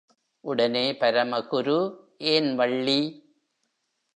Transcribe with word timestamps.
உடனே 0.43 0.93
பரமகுரு, 0.93 1.77
ஏன் 2.17 2.55
வள்ளி! 2.55 2.99